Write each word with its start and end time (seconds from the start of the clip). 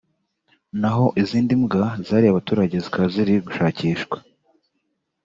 naho 0.81 1.05
izindi 1.21 1.53
mbwa 1.61 1.85
zariye 2.07 2.31
abaturage 2.31 2.75
zikaba 2.83 3.07
ziri 3.13 3.33
gushakishwa 3.45 4.17